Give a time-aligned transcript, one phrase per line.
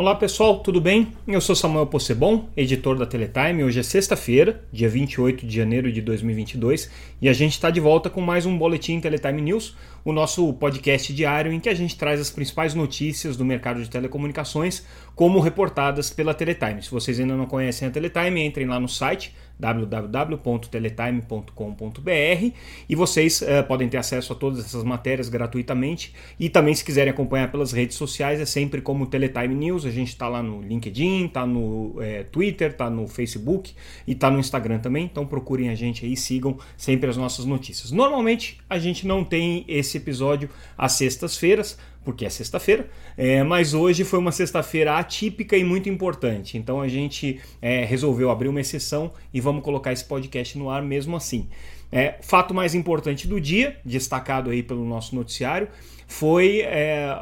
[0.00, 1.12] Olá pessoal, tudo bem?
[1.28, 3.62] Eu sou Samuel Possebon, editor da Teletime.
[3.62, 6.90] Hoje é sexta-feira, dia 28 de janeiro de 2022,
[7.20, 11.12] e a gente está de volta com mais um Boletim Teletime News, o nosso podcast
[11.12, 16.08] diário em que a gente traz as principais notícias do mercado de telecomunicações, como reportadas
[16.08, 16.82] pela Teletime.
[16.82, 22.54] Se vocês ainda não conhecem a Teletime, entrem lá no site www.teletime.com.br
[22.88, 26.14] e vocês uh, podem ter acesso a todas essas matérias gratuitamente.
[26.38, 30.08] E também se quiserem acompanhar pelas redes sociais é sempre como Teletime News, a gente
[30.08, 33.74] está lá no LinkedIn, está no é, Twitter, está no Facebook
[34.06, 37.92] e está no Instagram também, então procurem a gente aí, sigam sempre as nossas notícias.
[37.92, 44.04] Normalmente a gente não tem esse episódio às sextas-feiras, porque é sexta-feira, é, mas hoje
[44.04, 46.56] foi uma sexta-feira atípica e muito importante.
[46.56, 50.82] Então a gente é, resolveu abrir uma exceção e vamos colocar esse podcast no ar
[50.82, 51.48] mesmo assim.
[51.92, 55.68] É, fato mais importante do dia, destacado aí pelo nosso noticiário,
[56.06, 57.16] foi é,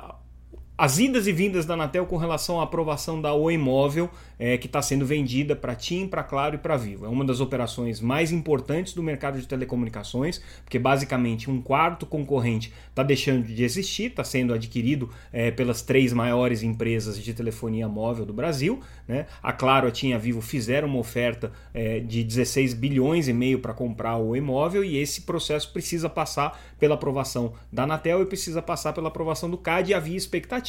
[0.79, 4.69] as idas e vindas da Anatel com relação à aprovação da Oi Móvel é, que
[4.69, 7.05] está sendo vendida para TIM, para Claro e para Vivo.
[7.05, 12.73] É uma das operações mais importantes do mercado de telecomunicações, porque basicamente um quarto concorrente
[12.89, 18.25] está deixando de existir, está sendo adquirido é, pelas três maiores empresas de telefonia móvel
[18.25, 18.79] do Brasil.
[19.09, 19.27] Né?
[19.43, 23.33] A Claro, a TIM e a Vivo fizeram uma oferta é, de 16 bilhões e
[23.33, 28.27] meio para comprar o imóvel e esse processo precisa passar pela aprovação da Anatel e
[28.27, 30.68] precisa passar pela aprovação do CAD e havia expectativa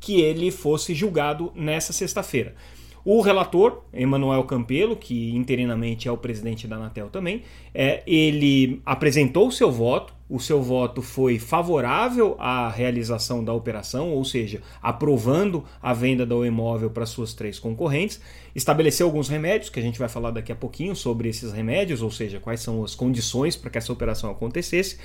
[0.00, 2.54] que ele fosse julgado nessa sexta-feira.
[3.04, 7.42] O relator, Emanuel Campelo, que interinamente é o presidente da Anatel também,
[7.74, 14.10] é, ele apresentou o seu voto, o seu voto foi favorável à realização da operação,
[14.10, 18.20] ou seja, aprovando a venda do imóvel para suas três concorrentes,
[18.54, 22.10] estabeleceu alguns remédios, que a gente vai falar daqui a pouquinho sobre esses remédios, ou
[22.10, 24.98] seja, quais são as condições para que essa operação acontecesse,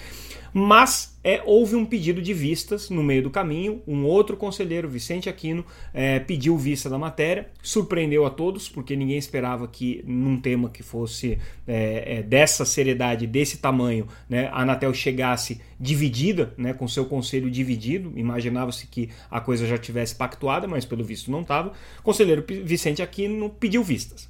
[0.54, 5.30] mas é, houve um pedido de vistas no meio do caminho, um outro conselheiro, Vicente
[5.30, 10.70] Aquino, é, pediu vista da matéria, surpreendeu a todos, porque ninguém esperava que num tema
[10.70, 16.74] que fosse é, é dessa seriedade, desse tamanho, né, a Anatel chegasse chegasse dividida, né,
[16.74, 21.42] com seu conselho dividido, imaginava-se que a coisa já tivesse pactuada, mas pelo visto não
[21.42, 21.72] estava.
[22.02, 24.28] Conselheiro Vicente Aquino pediu vistas.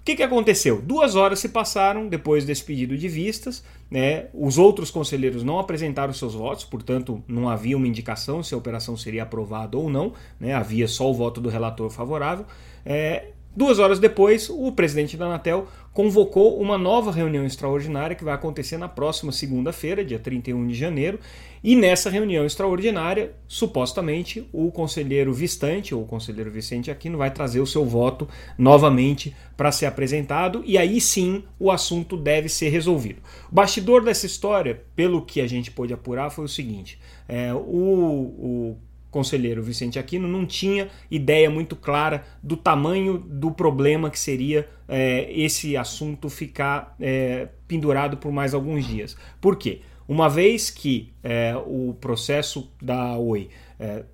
[0.00, 0.80] O que, que aconteceu?
[0.80, 3.64] Duas horas se passaram depois desse pedido de vistas.
[3.90, 4.26] Né?
[4.32, 8.96] Os outros conselheiros não apresentaram seus votos, portanto, não havia uma indicação se a operação
[8.96, 10.12] seria aprovada ou não.
[10.38, 10.54] Né?
[10.54, 12.46] Havia só o voto do relator favorável.
[12.84, 18.34] É, Duas horas depois, o presidente da Anatel convocou uma nova reunião extraordinária que vai
[18.34, 21.18] acontecer na próxima segunda-feira, dia 31 de janeiro.
[21.64, 27.60] E nessa reunião extraordinária, supostamente, o conselheiro Vistante, ou o conselheiro Vicente Aquino, vai trazer
[27.60, 28.28] o seu voto
[28.58, 33.22] novamente para ser apresentado, e aí sim o assunto deve ser resolvido.
[33.50, 37.56] O bastidor dessa história, pelo que a gente pôde apurar, foi o seguinte: é, o,
[37.58, 38.76] o
[39.16, 45.26] conselheiro Vicente Aquino não tinha ideia muito clara do tamanho do problema que seria é,
[45.32, 49.16] esse assunto ficar é, pendurado por mais alguns dias.
[49.40, 49.80] Por quê?
[50.06, 53.48] Uma vez que é, o processo da Oi
[53.80, 54.04] é,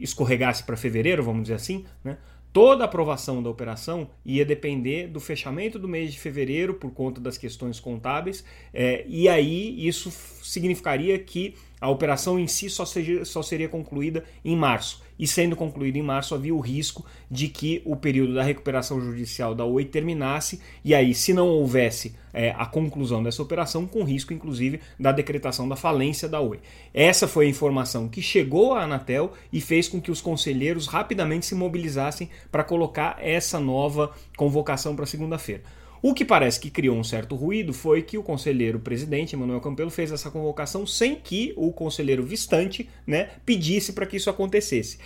[0.00, 2.18] escorregasse para fevereiro, vamos dizer assim, né,
[2.52, 7.20] toda a aprovação da operação ia depender do fechamento do mês de fevereiro por conta
[7.20, 10.10] das questões contábeis, é, e aí isso
[10.42, 12.84] significaria que a operação em si só,
[13.24, 15.02] só seria concluída em março.
[15.18, 19.54] E sendo concluída em março, havia o risco de que o período da recuperação judicial
[19.54, 24.32] da Oi terminasse, e aí, se não houvesse é, a conclusão dessa operação, com risco,
[24.32, 26.60] inclusive, da decretação da falência da Oi.
[26.94, 31.46] Essa foi a informação que chegou à Anatel e fez com que os conselheiros rapidamente
[31.46, 35.62] se mobilizassem para colocar essa nova convocação para segunda-feira.
[36.00, 39.90] O que parece que criou um certo ruído foi que o conselheiro presidente, Emanuel Campelo,
[39.90, 44.98] fez essa convocação sem que o conselheiro Vistante né, pedisse para que isso acontecesse.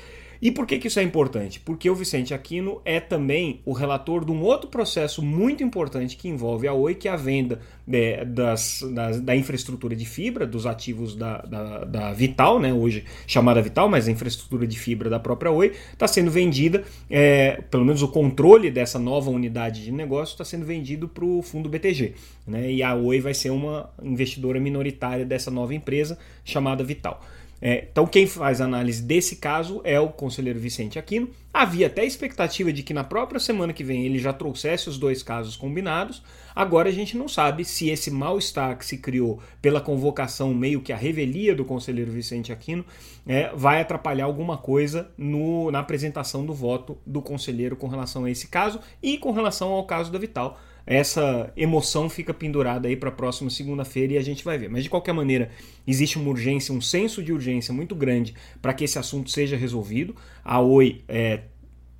[0.42, 1.60] E por que, que isso é importante?
[1.60, 6.28] Porque o Vicente Aquino é também o relator de um outro processo muito importante que
[6.28, 10.66] envolve a Oi, que é a venda é, das, das, da infraestrutura de fibra, dos
[10.66, 15.20] ativos da, da, da, Vital, né, hoje chamada Vital, mas a infraestrutura de fibra da
[15.20, 20.32] própria Oi, está sendo vendida, é, pelo menos o controle dessa nova unidade de negócio
[20.32, 22.14] está sendo vendido para o fundo BTG.
[22.48, 27.20] Né, e a Oi vai ser uma investidora minoritária dessa nova empresa chamada Vital.
[27.64, 31.30] É, então, quem faz análise desse caso é o conselheiro Vicente Aquino.
[31.54, 35.22] Havia até expectativa de que na própria semana que vem ele já trouxesse os dois
[35.22, 36.24] casos combinados.
[36.56, 40.92] Agora a gente não sabe se esse mal-estar que se criou pela convocação, meio que
[40.92, 42.84] a revelia do conselheiro Vicente Aquino,
[43.24, 48.30] é, vai atrapalhar alguma coisa no, na apresentação do voto do conselheiro com relação a
[48.30, 53.08] esse caso e com relação ao caso da Vital essa emoção fica pendurada aí para
[53.08, 54.68] a próxima segunda-feira e a gente vai ver.
[54.68, 55.50] Mas de qualquer maneira,
[55.86, 60.14] existe uma urgência, um senso de urgência muito grande para que esse assunto seja resolvido.
[60.44, 61.42] A Oi é,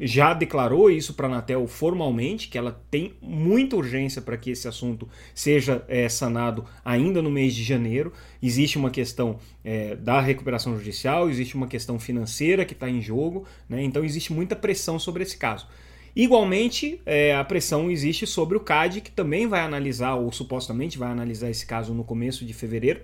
[0.05, 4.67] já declarou isso para a Anatel formalmente, que ela tem muita urgência para que esse
[4.67, 8.13] assunto seja é, sanado ainda no mês de janeiro.
[8.43, 13.47] Existe uma questão é, da recuperação judicial, existe uma questão financeira que está em jogo,
[13.69, 13.83] né?
[13.83, 15.69] então existe muita pressão sobre esse caso.
[16.15, 21.11] Igualmente, é, a pressão existe sobre o CAD, que também vai analisar, ou supostamente vai
[21.11, 23.01] analisar esse caso no começo de fevereiro,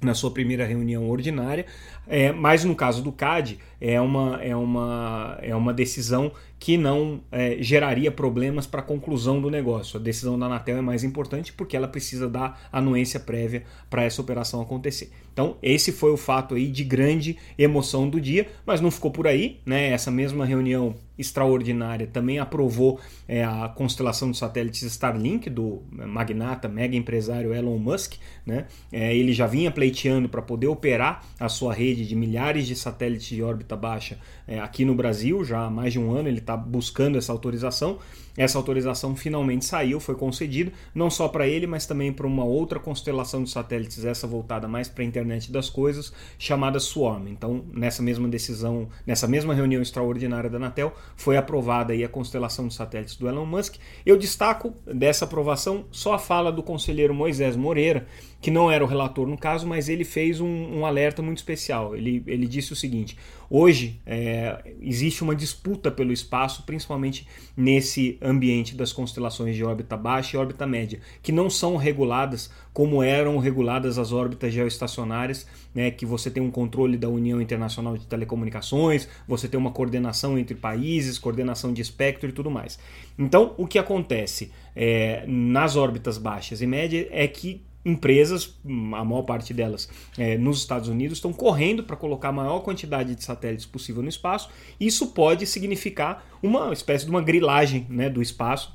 [0.00, 1.66] na sua primeira reunião ordinária,
[2.08, 6.32] é, mas no caso do CAD é uma, é uma, é uma decisão
[6.62, 9.98] que não é, geraria problemas para a conclusão do negócio.
[9.98, 14.22] A decisão da Anatel é mais importante porque ela precisa dar anuência prévia para essa
[14.22, 15.10] operação acontecer.
[15.32, 19.26] Então, esse foi o fato aí de grande emoção do dia, mas não ficou por
[19.26, 19.58] aí.
[19.66, 19.90] Né?
[19.90, 26.96] Essa mesma reunião extraordinária também aprovou é, a constelação de satélites Starlink do magnata, mega
[26.96, 28.14] empresário Elon Musk.
[28.44, 28.66] Né?
[28.92, 33.28] É, ele já vinha pleiteando para poder operar a sua rede de milhares de satélites
[33.28, 36.56] de órbita baixa é, aqui no Brasil, já há mais de um ano ele está
[36.56, 37.98] buscando essa autorização.
[38.36, 42.80] Essa autorização finalmente saiu, foi concedida, não só para ele, mas também para uma outra
[42.80, 47.28] constelação de satélites, essa voltada mais para a internet das coisas, chamada Swarm.
[47.28, 52.66] Então, nessa mesma decisão, nessa mesma reunião extraordinária da Anatel, foi aprovada aí a constelação
[52.68, 53.76] de satélites do Elon Musk.
[54.06, 58.06] Eu destaco dessa aprovação só a fala do conselheiro Moisés Moreira,
[58.40, 61.94] que não era o relator no caso, mas ele fez um, um alerta muito especial.
[61.94, 63.16] Ele, ele disse o seguinte:
[63.48, 67.26] hoje é, existe uma disputa pelo espaço, principalmente
[67.56, 73.02] nesse ambiente das constelações de órbita baixa e órbita média, que não são reguladas como
[73.02, 78.06] eram reguladas as órbitas geoestacionárias, né, que você tem um controle da União Internacional de
[78.06, 82.78] Telecomunicações, você tem uma coordenação entre países, coordenação de espectro e tudo mais.
[83.18, 89.22] Então, o que acontece é, nas órbitas baixas e médias é que empresas, a maior
[89.22, 93.66] parte delas é, nos Estados Unidos, estão correndo para colocar a maior quantidade de satélites
[93.66, 94.48] possível no espaço.
[94.78, 98.74] Isso pode significar uma espécie de uma grilagem né, do espaço.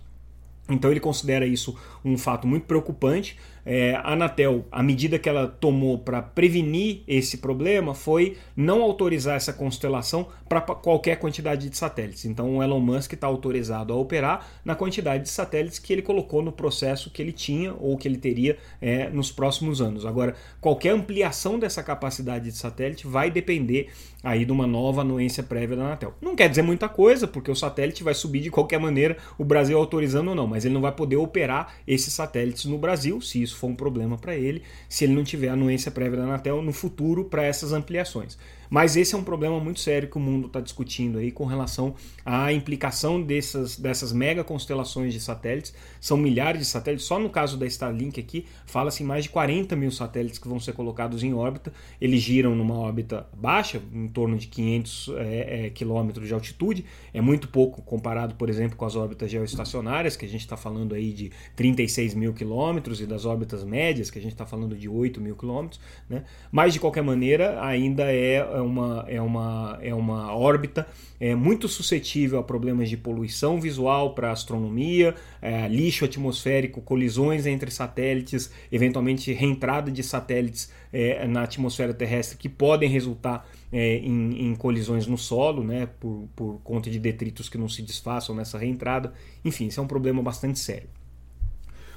[0.69, 3.38] Então ele considera isso um fato muito preocupante,
[3.69, 9.36] é, a Anatel, a medida que ela tomou para prevenir esse problema foi não autorizar
[9.36, 12.24] essa constelação para qualquer quantidade de satélites.
[12.24, 16.42] Então o Elon Musk está autorizado a operar na quantidade de satélites que ele colocou
[16.42, 20.06] no processo que ele tinha ou que ele teria é, nos próximos anos.
[20.06, 23.90] Agora, qualquer ampliação dessa capacidade de satélite vai depender
[24.24, 26.13] aí de uma nova anuência prévia da Anatel.
[26.22, 29.78] Não quer dizer muita coisa, porque o satélite vai subir de qualquer maneira, o Brasil
[29.78, 33.56] autorizando ou não, mas ele não vai poder operar esses satélites no Brasil, se isso
[33.56, 37.25] for um problema para ele, se ele não tiver anuência prévia da Anatel no futuro
[37.25, 38.39] para essas ampliações.
[38.69, 41.96] Mas esse é um problema muito sério que o mundo está discutindo aí com relação
[42.25, 45.74] à implicação dessas, dessas mega constelações de satélites.
[46.00, 49.75] São milhares de satélites, só no caso da Starlink aqui, fala-se em mais de 40
[49.75, 51.72] mil satélites que vão ser colocados em órbita.
[52.00, 56.86] Eles giram numa órbita baixa, em torno de 500 é, é, quilômetros de altitude.
[57.13, 60.94] É muito pouco comparado, por exemplo, com as órbitas geoestacionárias, que a gente está falando
[60.94, 64.90] aí de 36 mil quilômetros, e das órbitas médias, que a gente está falando de
[64.90, 65.80] 8 mil quilômetros.
[66.10, 66.24] Né?
[66.52, 70.88] Mas, de qualquer maneira, ainda é é uma, é uma, é uma órbita
[71.19, 77.71] é, muito suscetível a problemas de poluição visual para astronomia, é, lixo atmosférico, colisões entre
[77.71, 84.55] satélites, eventualmente reentrada de satélites é, na atmosfera terrestre que podem resultar é, em, em,
[84.55, 89.13] colisões no solo, né, por, por conta de detritos que não se desfaçam nessa reentrada.
[89.43, 90.97] Enfim, isso é um problema bastante sério.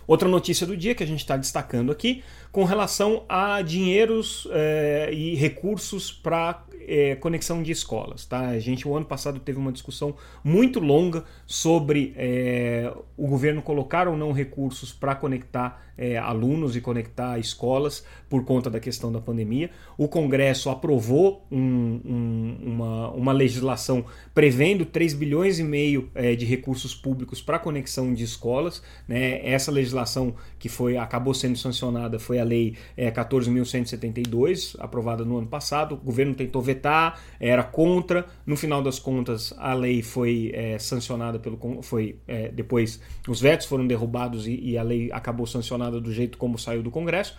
[0.06, 5.10] Outra notícia do dia que a gente está destacando aqui com relação a dinheiros é,
[5.12, 8.26] e recursos para é, conexão de escolas.
[8.26, 8.48] Tá?
[8.48, 14.08] A gente, o ano passado, teve uma discussão muito longa sobre é, o governo colocar
[14.08, 19.20] ou não recursos para conectar é, alunos e conectar escolas por conta da questão da
[19.20, 19.70] pandemia.
[19.98, 26.46] O Congresso aprovou um, um, uma, uma legislação prevendo 3 bilhões e meio é, de
[26.46, 28.82] recursos públicos para conexão de escolas.
[29.06, 29.46] Né?
[29.46, 35.48] Essa legislação que foi acabou sendo sancionada foi a Lei é, 14.172, aprovada no ano
[35.48, 35.96] passado.
[35.96, 36.79] O governo tentou vetar,
[37.38, 38.26] era contra.
[38.46, 41.82] No final das contas, a lei foi é, sancionada pelo.
[41.82, 46.38] Foi, é, depois, os vetos foram derrubados e, e, a lei acabou sancionada do jeito
[46.38, 47.36] como saiu do Congresso.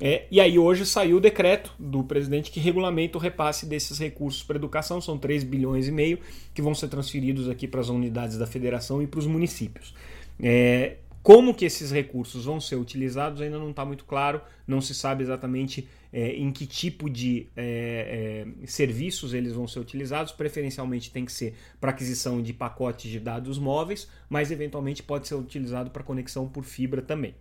[0.00, 4.42] É, e aí hoje saiu o decreto do presidente que regulamenta o repasse desses recursos
[4.42, 6.18] para educação, são 3 bilhões e meio
[6.52, 9.94] que vão ser transferidos aqui para as unidades da federação e para os municípios.
[10.42, 14.94] É, como que esses recursos vão ser utilizados ainda não está muito claro, não se
[14.94, 20.30] sabe exatamente é, em que tipo de é, é, serviços eles vão ser utilizados.
[20.30, 25.34] Preferencialmente tem que ser para aquisição de pacotes de dados móveis, mas eventualmente pode ser
[25.34, 27.34] utilizado para conexão por fibra também.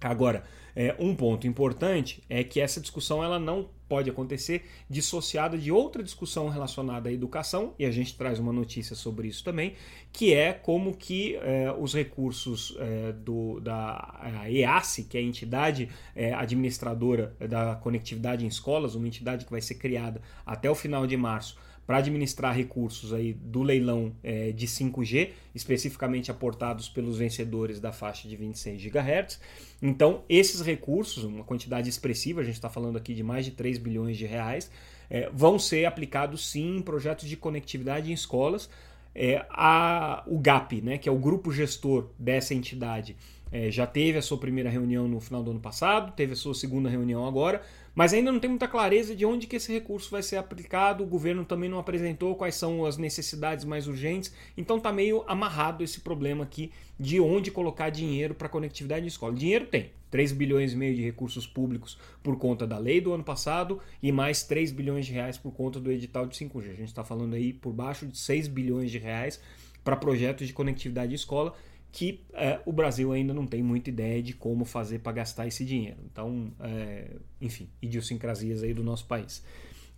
[0.00, 0.42] Agora,
[0.74, 6.02] é, um ponto importante é que essa discussão ela não pode acontecer dissociada de outra
[6.02, 9.74] discussão relacionada à educação, e a gente traz uma notícia sobre isso também,
[10.12, 15.88] que é como que é, os recursos é, do, da EASE, que é a entidade
[16.14, 21.04] é, administradora da conectividade em escolas, uma entidade que vai ser criada até o final
[21.04, 21.58] de março,
[21.90, 28.28] para administrar recursos aí do leilão é, de 5G, especificamente aportados pelos vencedores da faixa
[28.28, 29.40] de 26 GHz.
[29.82, 33.76] Então, esses recursos, uma quantidade expressiva, a gente está falando aqui de mais de 3
[33.78, 34.70] bilhões de reais,
[35.10, 38.70] é, vão ser aplicados sim em projetos de conectividade em escolas.
[39.12, 43.16] É, a, o GAP, né, que é o grupo gestor dessa entidade,
[43.50, 46.54] é, já teve a sua primeira reunião no final do ano passado, teve a sua
[46.54, 47.62] segunda reunião agora,
[47.94, 51.02] mas ainda não tem muita clareza de onde que esse recurso vai ser aplicado.
[51.02, 54.32] O governo também não apresentou quais são as necessidades mais urgentes.
[54.56, 59.34] Então está meio amarrado esse problema aqui de onde colocar dinheiro para conectividade em escola.
[59.34, 59.90] Dinheiro tem.
[60.10, 64.10] 3 bilhões e meio de recursos públicos por conta da lei do ano passado e
[64.10, 66.64] mais 3 bilhões de reais por conta do edital de 5G.
[66.64, 69.40] A gente está falando aí por baixo de 6 bilhões de reais
[69.84, 71.54] para projetos de conectividade de escola
[71.92, 75.64] que é, o Brasil ainda não tem muita ideia de como fazer para gastar esse
[75.64, 75.98] dinheiro.
[76.10, 79.42] Então, é, enfim, idiosincrasias aí do nosso país.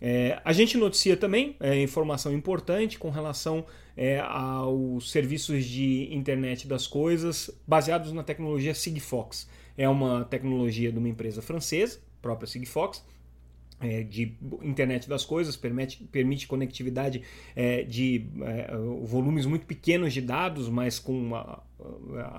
[0.01, 6.67] É, a gente noticia também é, informação importante com relação é, aos serviços de internet
[6.67, 9.47] das coisas baseados na tecnologia Sigfox.
[9.77, 13.03] É uma tecnologia de uma empresa francesa, própria Sigfox,
[13.83, 17.21] é, de internet das coisas, permite, permite conectividade
[17.55, 21.61] é, de é, volumes muito pequenos de dados, mas com uma,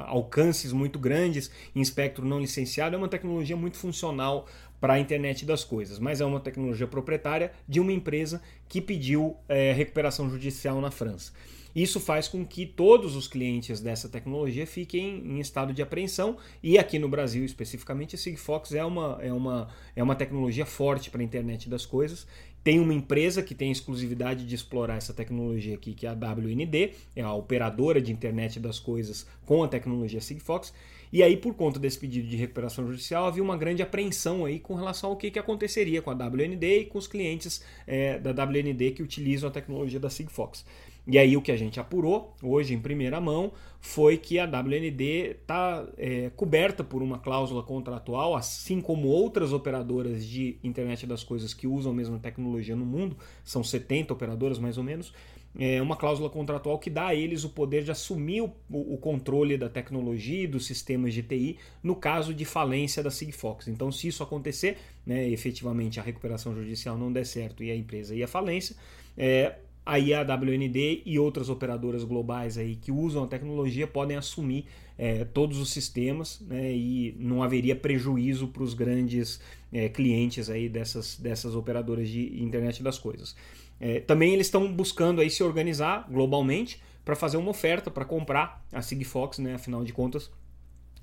[0.06, 2.96] alcances muito grandes em espectro não licenciado.
[2.96, 4.46] É uma tecnologia muito funcional
[4.80, 9.36] para a internet das coisas, mas é uma tecnologia proprietária de uma empresa que pediu
[9.48, 11.32] é, recuperação judicial na França.
[11.75, 16.78] Isso faz com que todos os clientes dessa tecnologia fiquem em estado de apreensão e
[16.78, 21.21] aqui no Brasil especificamente a Sigfox é uma, é uma, é uma tecnologia forte para
[21.21, 22.26] a internet das coisas.
[22.62, 26.93] Tem uma empresa que tem exclusividade de explorar essa tecnologia aqui, que é a WND,
[27.14, 30.73] é a operadora de internet das coisas com a tecnologia Sigfox.
[31.12, 34.75] E aí, por conta desse pedido de recuperação judicial, havia uma grande apreensão aí com
[34.75, 38.93] relação ao que, que aconteceria com a WND e com os clientes é, da WND
[38.93, 40.64] que utilizam a tecnologia da Sigfox.
[41.06, 45.37] E aí o que a gente apurou hoje em primeira mão foi que a WND
[45.42, 51.52] está é, coberta por uma cláusula contratual, assim como outras operadoras de internet das coisas
[51.52, 55.12] que usam a mesma tecnologia no mundo, são 70 operadoras mais ou menos,
[55.56, 59.56] é uma cláusula contratual que dá a eles o poder de assumir o, o, controle
[59.56, 63.68] da tecnologia e dos sistemas de TI no caso de falência da Sigfox.
[63.68, 68.16] Então, se isso acontecer, né, efetivamente a recuperação judicial não der certo e a empresa
[68.16, 68.75] ir à falência,
[69.16, 74.64] é, a WND e outras operadoras globais aí que usam a tecnologia podem assumir
[74.96, 79.40] é, todos os sistemas né, e não haveria prejuízo para os grandes
[79.72, 83.36] é, clientes aí dessas, dessas operadoras de internet das coisas.
[83.78, 88.64] É, também eles estão buscando aí se organizar globalmente para fazer uma oferta para comprar
[88.72, 90.30] a Sigfox, né, afinal de contas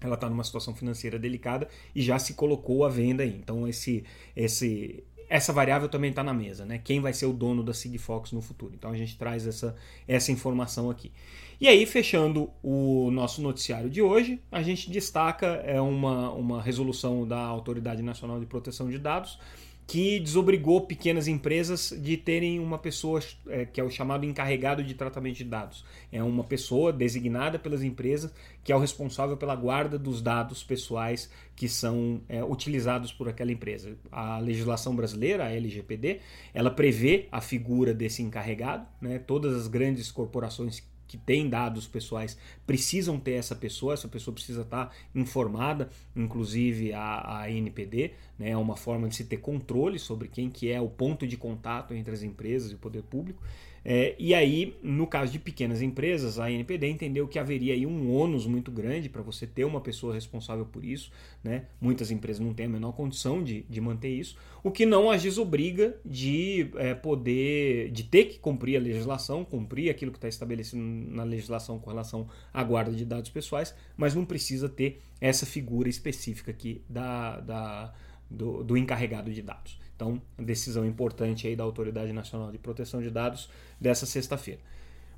[0.01, 3.37] ela está numa situação financeira delicada e já se colocou à venda aí.
[3.41, 4.03] Então esse,
[4.35, 6.77] esse, essa variável também está na mesa, né?
[6.83, 8.73] Quem vai ser o dono da Sigfox no futuro?
[8.75, 9.73] Então a gente traz essa,
[10.05, 11.09] essa informação aqui.
[11.59, 17.25] E aí, fechando o nosso noticiário de hoje, a gente destaca é, uma, uma resolução
[17.25, 19.39] da Autoridade Nacional de Proteção de Dados
[19.91, 23.19] que desobrigou pequenas empresas de terem uma pessoa
[23.49, 25.83] é, que é o chamado encarregado de tratamento de dados.
[26.09, 28.33] É uma pessoa designada pelas empresas
[28.63, 33.51] que é o responsável pela guarda dos dados pessoais que são é, utilizados por aquela
[33.51, 33.97] empresa.
[34.09, 36.21] A legislação brasileira, a LGPD,
[36.53, 38.87] ela prevê a figura desse encarregado.
[39.01, 39.19] Né?
[39.19, 40.81] Todas as grandes corporações
[41.11, 47.41] que têm dados pessoais precisam ter essa pessoa, essa pessoa precisa estar informada, inclusive a,
[47.41, 50.87] a NPD, né, é uma forma de se ter controle sobre quem que é o
[50.87, 53.43] ponto de contato entre as empresas e o poder público.
[53.83, 58.13] É, e aí, no caso de pequenas empresas, a NPD entendeu que haveria aí um
[58.13, 61.11] ônus muito grande para você ter uma pessoa responsável por isso.
[61.43, 61.65] Né?
[61.79, 65.23] Muitas empresas não têm a menor condição de, de manter isso, o que não as
[65.23, 70.81] desobriga de é, poder, de ter que cumprir a legislação, cumprir aquilo que está estabelecido
[70.81, 75.89] na legislação com relação à guarda de dados pessoais, mas não precisa ter essa figura
[75.89, 77.93] específica aqui da, da
[78.31, 79.79] do, do encarregado de dados.
[80.01, 83.47] Então, decisão importante aí da Autoridade Nacional de Proteção de Dados
[83.79, 84.59] dessa sexta-feira.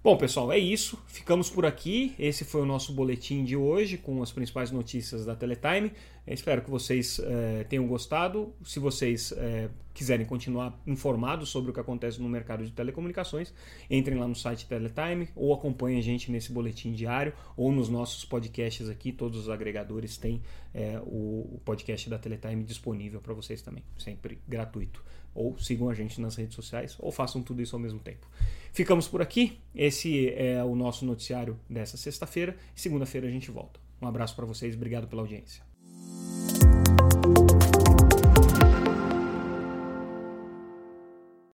[0.04, 1.02] Bom, pessoal, é isso.
[1.08, 2.14] Ficamos por aqui.
[2.20, 5.94] Esse foi o nosso boletim de hoje com as principais notícias da Teletime.
[6.28, 8.54] Eu espero que vocês é, tenham gostado.
[8.66, 13.54] Se vocês é, quiserem continuar informados sobre o que acontece no mercado de telecomunicações,
[13.90, 18.26] entrem lá no site Teletime ou acompanhem a gente nesse boletim diário ou nos nossos
[18.26, 19.14] podcasts aqui.
[19.14, 20.42] Todos os agregadores têm
[20.74, 25.02] é, o, o podcast da Teletime disponível para vocês também, sempre gratuito
[25.34, 28.28] ou sigam a gente nas redes sociais, ou façam tudo isso ao mesmo tempo.
[28.72, 29.60] Ficamos por aqui.
[29.76, 32.56] Esse é o nosso noticiário dessa sexta-feira.
[32.76, 33.80] Segunda-feira a gente volta.
[34.02, 35.64] Um abraço para vocês, obrigado pela audiência.